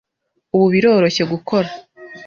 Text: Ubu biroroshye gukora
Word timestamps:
Ubu 0.55 0.65
biroroshye 0.73 1.23
gukora 1.31 1.69